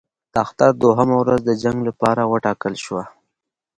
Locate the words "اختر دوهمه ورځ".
0.45-1.39